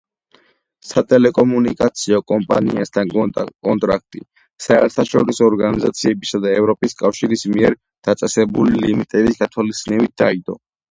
[0.91, 3.11] სატელეკომუნიკაციო კომპანიასთან
[3.67, 4.23] კონტრაქტი,
[4.67, 7.77] საერთაშორისო ორგანიზაციებისა და ევროპის კავშირის მიერ
[8.09, 10.57] დაწესებული ლიმიტების გათვალისწინებით დაიდო.